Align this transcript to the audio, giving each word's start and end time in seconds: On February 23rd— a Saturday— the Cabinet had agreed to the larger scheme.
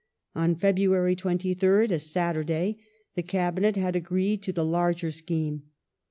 On 0.33 0.55
February 0.55 1.15
23rd— 1.15 1.91
a 1.91 1.99
Saturday— 1.99 2.79
the 3.15 3.21
Cabinet 3.21 3.75
had 3.75 3.95
agreed 3.95 4.41
to 4.41 4.51
the 4.51 4.65
larger 4.65 5.11
scheme. 5.11 5.65